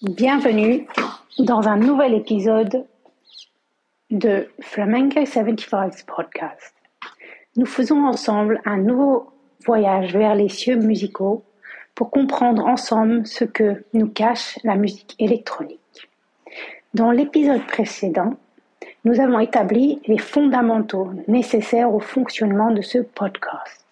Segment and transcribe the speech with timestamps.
[0.00, 0.86] Bienvenue
[1.40, 2.86] dans un nouvel épisode
[4.12, 6.72] de Flamenco 75 Podcast.
[7.56, 9.32] Nous faisons ensemble un nouveau
[9.66, 11.42] voyage vers les cieux musicaux
[11.96, 16.08] pour comprendre ensemble ce que nous cache la musique électronique.
[16.94, 18.34] Dans l'épisode précédent,
[19.04, 23.87] nous avons établi les fondamentaux nécessaires au fonctionnement de ce podcast.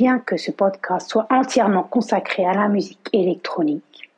[0.00, 4.08] Bien que ce podcast soit entièrement consacré à la musique électronique,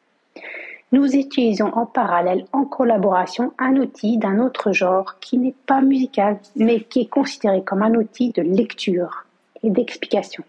[0.93, 6.39] nous utilisons en parallèle, en collaboration, un outil d'un autre genre qui n'est pas musical,
[6.55, 9.27] mais qui est considéré comme un outil de lecture
[9.65, 10.45] et d'explication.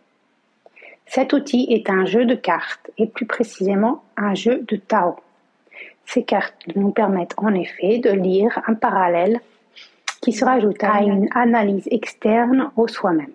[1.08, 5.16] Cet outil est un jeu de cartes, et plus précisément un jeu de Tao.
[6.06, 9.40] Ces cartes nous permettent en effet de lire un parallèle
[10.22, 13.34] qui se rajoute à une analyse externe au soi-même.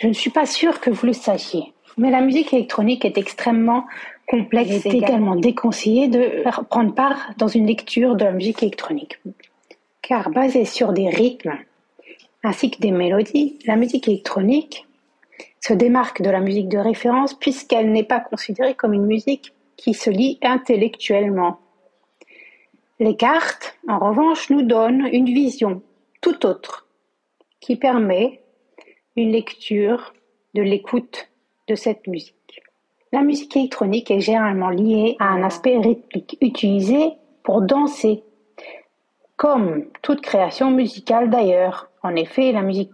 [0.00, 3.84] Je ne suis pas sûre que vous le sachiez, mais la musique électronique est extrêmement
[4.26, 4.70] complexe.
[4.70, 9.20] Il est également déconseillé de prendre part dans une lecture de la musique électronique,
[10.00, 11.52] car basée sur des rythmes
[12.42, 14.86] ainsi que des mélodies, la musique électronique
[15.60, 19.92] se démarque de la musique de référence puisqu'elle n'est pas considérée comme une musique qui
[19.92, 21.58] se lit intellectuellement.
[23.00, 25.82] Les cartes, en revanche, nous donnent une vision
[26.22, 26.86] tout autre
[27.60, 28.40] qui permet
[29.16, 30.12] une lecture
[30.54, 31.28] de l'écoute
[31.68, 32.62] de cette musique.
[33.12, 38.22] La musique électronique est généralement liée à un aspect rythmique utilisé pour danser,
[39.36, 41.90] comme toute création musicale d'ailleurs.
[42.02, 42.92] En effet, la musique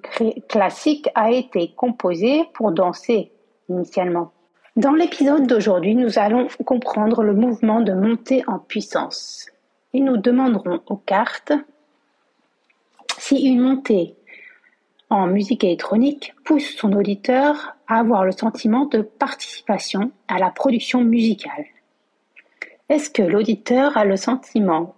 [0.48, 3.30] classique a été composée pour danser
[3.68, 4.32] initialement.
[4.76, 9.46] Dans l'épisode d'aujourd'hui, nous allons comprendre le mouvement de montée en puissance
[9.92, 11.52] et nous demanderons aux cartes
[13.18, 14.16] si une montée
[15.10, 21.02] en musique électronique pousse son auditeur à avoir le sentiment de participation à la production
[21.02, 21.66] musicale.
[22.88, 24.94] Est-ce que l'auditeur a le sentiment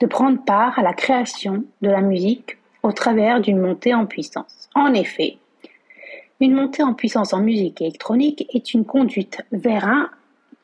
[0.00, 4.68] de prendre part à la création de la musique au travers d'une montée en puissance?
[4.74, 5.38] En effet,
[6.40, 10.10] une montée en puissance en musique électronique est une conduite vers un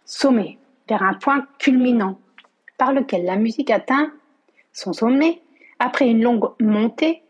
[0.05, 0.59] sommet,
[0.89, 2.19] vers un point culminant,
[2.79, 4.11] par lequel la musique atteint
[4.73, 5.41] son sommet
[5.79, 7.23] après une longue montée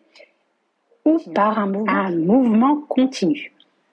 [1.08, 3.52] ou par un mouvement, continu.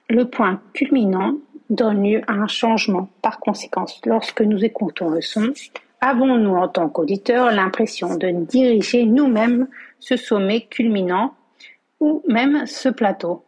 [0.09, 1.35] Le point culminant
[1.69, 3.07] donne lieu à un changement.
[3.21, 5.53] Par conséquent, lorsque nous écoutons le son,
[6.01, 9.67] avons-nous en tant qu'auditeurs l'impression de diriger nous-mêmes
[9.99, 11.33] ce sommet culminant
[12.01, 13.43] ou même ce plateau?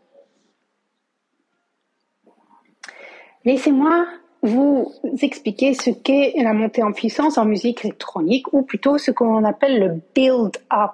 [3.43, 4.07] Laissez-moi
[4.43, 9.43] vous expliquer ce qu'est la montée en puissance en musique électronique ou plutôt ce qu'on
[9.43, 10.91] appelle le build-up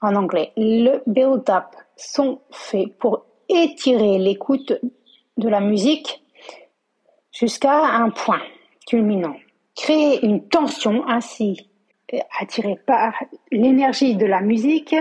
[0.00, 0.52] en anglais.
[0.56, 1.66] Le build-up
[1.96, 4.72] sont faits pour étirer l'écoute
[5.36, 6.22] de la musique
[7.32, 8.40] jusqu'à un point
[8.86, 9.36] culminant.
[9.74, 11.68] Créer une tension ainsi
[12.40, 13.12] attirée par
[13.50, 14.94] l'énergie de la musique,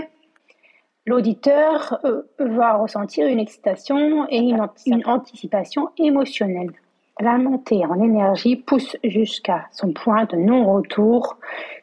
[1.05, 6.71] l'auditeur euh, va ressentir une excitation et une, une anticipation émotionnelle.
[7.19, 11.37] La montée en énergie pousse jusqu'à son point de non-retour,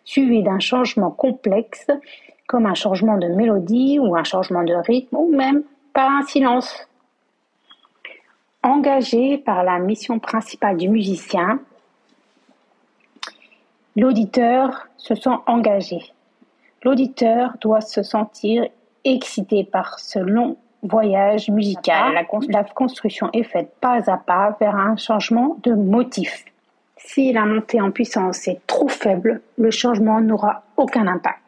[0.04, 1.86] suivi d'un changement complexe
[2.50, 5.62] comme un changement de mélodie ou un changement de rythme ou même
[5.92, 6.84] par un silence.
[8.64, 11.60] Engagé par la mission principale du musicien,
[13.94, 16.00] l'auditeur se sent engagé.
[16.82, 18.66] L'auditeur doit se sentir
[19.04, 22.14] excité par ce long voyage musical.
[22.14, 26.44] La, la, construction est faite pas à pas vers un changement de motif.
[26.96, 31.38] Si la montée en puissance est trop faible, le changement n'aura aucun impact.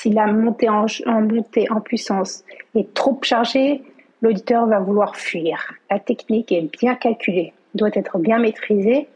[0.00, 2.44] Si la montée en, puissance
[2.76, 3.82] est trop chargée,
[4.22, 5.74] l'auditeur va vouloir fuir.
[5.90, 9.08] La technique est bien calculée, doit être bien maîtrisée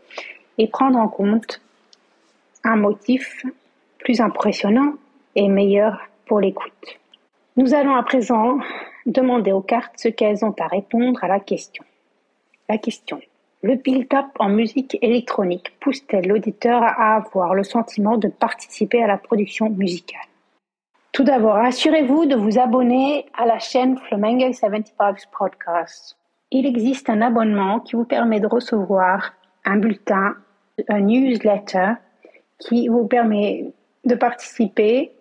[0.58, 1.60] et prendre en compte
[2.64, 3.44] un motif
[4.00, 4.94] plus impressionnant
[5.36, 6.98] et meilleur pour l'écoute.
[7.56, 8.58] Nous allons à présent
[9.06, 11.84] demander aux cartes ce qu'elles ont à répondre à la question.
[12.68, 13.20] La question.
[13.62, 19.16] Le build-up en musique électronique pousse-t-elle l'auditeur à avoir le sentiment de participer à la
[19.16, 20.26] production musicale?
[21.12, 26.16] Tout d'abord, assurez-vous de vous abonner à la chaîne Flamengo 75 Podcast
[26.52, 29.32] il existe un abonnement qui vous permet de recevoir
[29.64, 30.36] un bulletin,
[30.88, 31.94] un newsletter
[32.58, 33.72] qui vous permet
[34.04, 35.12] de participer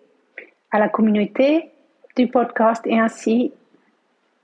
[0.70, 1.70] à la communauté
[2.16, 3.52] du podcast et ainsi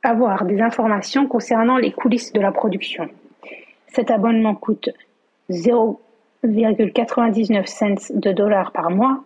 [0.02, 3.10] avoir des informations concernant les coulisses de la production.
[3.88, 4.88] Cet abonnement coûte
[5.50, 9.22] 0,99 cents de dollars par mois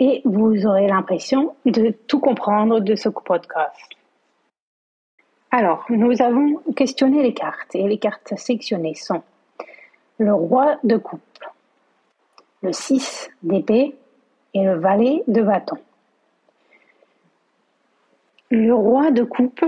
[0.00, 3.90] et vous aurez l'impression de tout comprendre de ce podcast.
[5.50, 9.22] Alors, nous avons questionné les cartes et les cartes sélectionnées sont
[10.18, 11.20] le roi de coupe,
[12.62, 13.94] le 6 d'épée
[14.54, 15.76] et le valet de bâton.
[18.50, 19.64] Le roi de coupe,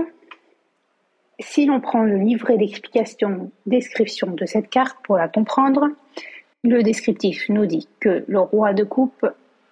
[1.39, 5.89] si l'on prend le livret d'explication, description de cette carte pour la comprendre,
[6.63, 9.27] le descriptif nous dit que le roi de coupe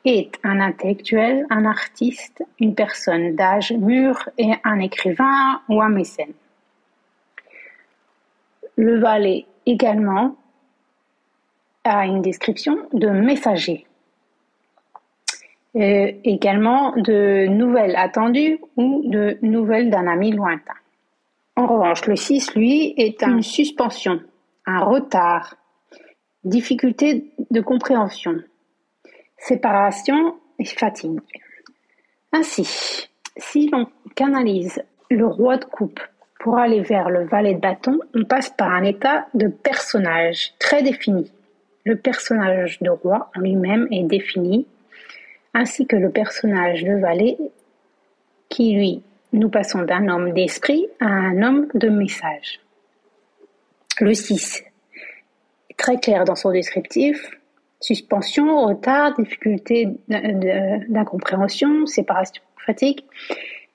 [0.06, 6.34] est un intellectuel, un artiste, une personne d'âge mûr et un écrivain ou un mécène.
[8.76, 10.36] Le valet également
[11.84, 13.86] a une description de messager.
[15.76, 20.74] Euh, également de nouvelles attendues ou de nouvelles d'un ami lointain.
[21.56, 24.20] En revanche, le 6, lui, est une suspension,
[24.66, 25.56] un retard,
[26.44, 28.36] difficulté de compréhension,
[29.42, 31.20] séparation et fatigue.
[32.32, 36.00] Ainsi, si l'on canalise le roi de coupe
[36.40, 40.84] pour aller vers le valet de bâton, on passe par un état de personnage très
[40.84, 41.32] défini.
[41.84, 44.68] Le personnage de roi en lui-même est défini,
[45.54, 47.38] ainsi que le personnage de valet
[48.50, 49.04] qui, lui,
[49.34, 52.60] nous passons d'un homme d'esprit à un homme de message.
[54.00, 54.64] Le 6
[55.70, 57.41] est très clair dans son descriptif,
[57.82, 63.02] suspension, retard, difficulté d'incompréhension, séparation, fatigue.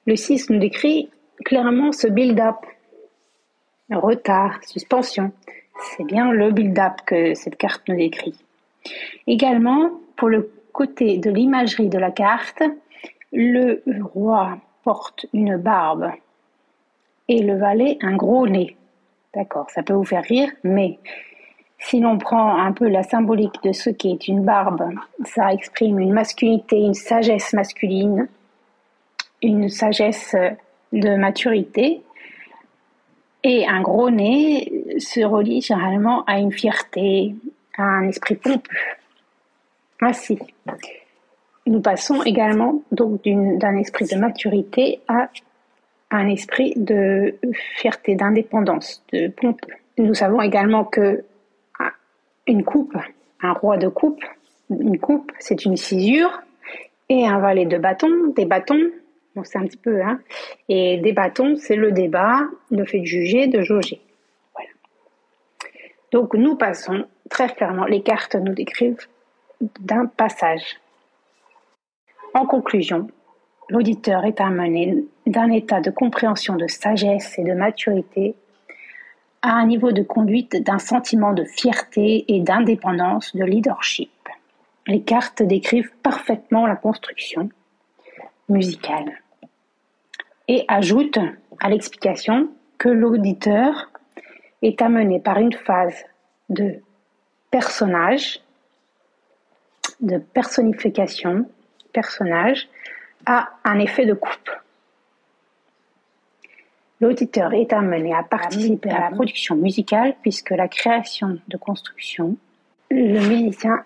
[0.07, 1.11] Le 6 nous décrit
[1.45, 2.57] clairement ce build-up.
[3.91, 5.33] Retard, suspension.
[5.81, 8.35] C'est bien le build-up que cette carte nous décrit.
[9.27, 12.63] Également, pour le côté de l'imagerie de la carte,
[13.33, 13.83] le
[14.15, 16.13] roi porte une barbe
[17.29, 18.77] et le valet un gros nez.
[19.35, 20.99] D'accord, ça peut vous faire rire, mais
[21.79, 24.91] si l'on prend un peu la symbolique de ce qu'est une barbe,
[25.25, 28.29] ça exprime une masculinité, une sagesse masculine,
[29.43, 30.35] une sagesse
[30.93, 32.03] de maturité.
[33.45, 37.35] Et un gros nez se relie généralement à une fierté,
[37.77, 38.77] à un esprit pompeux.
[40.01, 40.39] Ainsi,
[41.67, 45.29] nous passons également d'un esprit de maturité à
[46.11, 47.37] un esprit de
[47.77, 49.61] fierté, d'indépendance, de pompe.
[49.99, 51.25] Nous savons également que
[52.47, 52.97] une coupe,
[53.43, 54.23] un roi de coupe,
[54.71, 56.43] une coupe, c'est une cisure,
[57.09, 58.91] et un valet de bâton, des bâtons,
[59.45, 60.21] c'est un petit peu, hein,
[60.69, 62.41] et des bâtons, c'est le débat,
[62.71, 64.01] le fait de juger, de jauger.
[64.55, 64.71] Voilà.
[66.11, 69.07] Donc nous passons très clairement, les cartes nous décrivent
[69.81, 70.81] d'un passage.
[72.35, 73.09] En conclusion,
[73.69, 78.35] l'auditeur est amené d'un état de compréhension, de sagesse et de maturité
[79.43, 84.11] à un niveau de conduite d'un sentiment de fierté et d'indépendance, de leadership.
[84.87, 87.49] Les cartes décrivent parfaitement la construction
[88.49, 89.21] musicale
[90.49, 91.19] et ajoutent
[91.61, 92.49] à l'explication
[92.79, 93.91] que l'auditeur
[94.63, 96.05] est amené par une phase
[96.49, 96.81] de
[97.51, 98.41] personnage,
[100.01, 101.49] de personnification,
[101.93, 102.69] personnage,
[103.25, 104.51] à un effet de coupe.
[107.01, 112.37] L'auditeur est amené à participer à la production musicale puisque la création de construction,
[112.91, 113.85] le musicien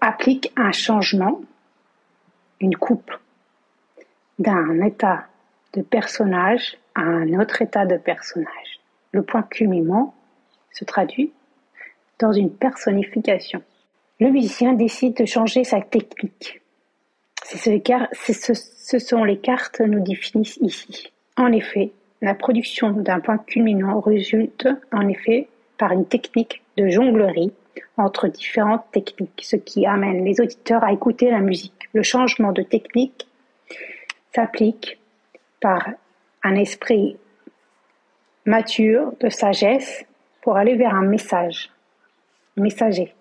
[0.00, 1.40] applique un changement,
[2.60, 3.12] une coupe
[4.38, 5.26] d'un état
[5.74, 8.80] de personnage à un autre état de personnage.
[9.12, 10.14] Le point culminant
[10.72, 11.32] se traduit
[12.18, 13.62] dans une personnification.
[14.20, 16.62] Le musicien décide de changer sa technique.
[17.44, 17.82] C'est
[18.32, 21.12] ce, ce sont les cartes nous définissent ici.
[21.36, 25.48] En effet, la production d'un point culminant résulte en effet
[25.78, 27.52] par une technique de jonglerie
[27.96, 31.88] entre différentes techniques, ce qui amène les auditeurs à écouter la musique.
[31.92, 33.28] Le changement de technique
[34.34, 34.98] s'applique
[35.60, 35.88] par
[36.42, 37.16] un esprit
[38.44, 40.04] mature, de sagesse,
[40.42, 41.70] pour aller vers un message,
[42.56, 43.14] messager,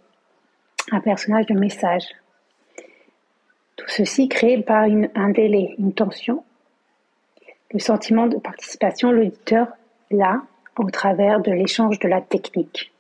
[0.92, 2.06] un personnage de message.
[3.76, 4.86] Tout ceci créé par
[5.16, 6.44] un délai, une tension
[7.72, 9.68] le sentiment de participation l'auditeur
[10.12, 10.42] là
[10.78, 12.92] au travers de l'échange de la technique.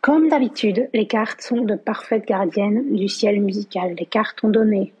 [0.00, 3.94] Comme d'habitude, les cartes sont de parfaites gardiennes du ciel musical.
[3.96, 4.92] Les cartes ont donné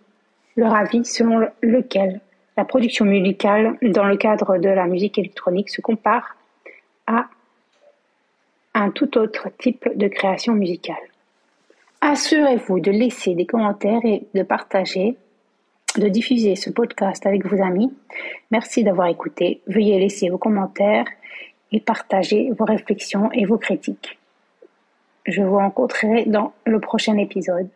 [0.56, 2.20] leur avis selon lequel
[2.56, 6.36] la production musicale dans le cadre de la musique électronique se compare
[8.74, 10.96] un tout autre type de création musicale.
[12.00, 15.16] Assurez-vous de laisser des commentaires et de partager,
[15.98, 17.92] de diffuser ce podcast avec vos amis.
[18.50, 19.60] Merci d'avoir écouté.
[19.66, 21.06] Veuillez laisser vos commentaires
[21.70, 24.18] et partager vos réflexions et vos critiques.
[25.26, 27.68] Je vous rencontrerai dans le prochain épisode.